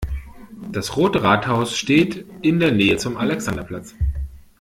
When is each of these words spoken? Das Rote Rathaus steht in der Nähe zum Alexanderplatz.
Das 0.71 0.97
Rote 0.97 1.21
Rathaus 1.21 1.77
steht 1.77 2.25
in 2.41 2.59
der 2.59 2.71
Nähe 2.71 2.97
zum 2.97 3.17
Alexanderplatz. 3.17 3.93